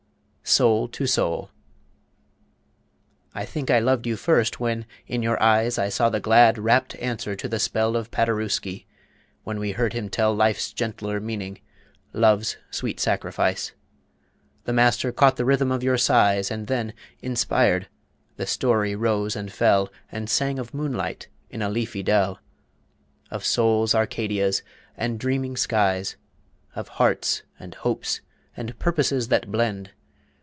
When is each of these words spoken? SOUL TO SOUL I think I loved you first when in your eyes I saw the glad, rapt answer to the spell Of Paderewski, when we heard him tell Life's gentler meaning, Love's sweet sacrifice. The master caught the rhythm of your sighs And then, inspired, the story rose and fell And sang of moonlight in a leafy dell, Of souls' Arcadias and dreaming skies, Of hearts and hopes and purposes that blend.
SOUL 0.43 0.89
TO 0.89 1.07
SOUL 1.07 1.49
I 3.33 3.45
think 3.45 3.71
I 3.71 3.79
loved 3.79 4.05
you 4.05 4.17
first 4.17 4.59
when 4.59 4.85
in 5.07 5.23
your 5.23 5.41
eyes 5.41 5.77
I 5.79 5.87
saw 5.87 6.09
the 6.09 6.19
glad, 6.19 6.57
rapt 6.57 6.93
answer 6.97 7.37
to 7.37 7.47
the 7.47 7.57
spell 7.57 7.95
Of 7.95 8.11
Paderewski, 8.11 8.85
when 9.45 9.59
we 9.61 9.71
heard 9.71 9.93
him 9.93 10.09
tell 10.09 10.35
Life's 10.35 10.73
gentler 10.73 11.21
meaning, 11.21 11.61
Love's 12.11 12.57
sweet 12.69 12.99
sacrifice. 12.99 13.71
The 14.65 14.73
master 14.73 15.13
caught 15.13 15.37
the 15.37 15.45
rhythm 15.45 15.71
of 15.71 15.83
your 15.83 15.97
sighs 15.97 16.51
And 16.51 16.67
then, 16.67 16.93
inspired, 17.21 17.87
the 18.35 18.45
story 18.47 18.93
rose 18.93 19.37
and 19.37 19.53
fell 19.53 19.87
And 20.11 20.29
sang 20.29 20.59
of 20.59 20.73
moonlight 20.73 21.29
in 21.49 21.61
a 21.61 21.69
leafy 21.69 22.03
dell, 22.03 22.41
Of 23.29 23.45
souls' 23.45 23.95
Arcadias 23.95 24.63
and 24.97 25.17
dreaming 25.17 25.55
skies, 25.55 26.17
Of 26.75 26.89
hearts 26.89 27.43
and 27.57 27.73
hopes 27.73 28.19
and 28.57 28.77
purposes 28.79 29.29
that 29.29 29.49
blend. 29.49 29.91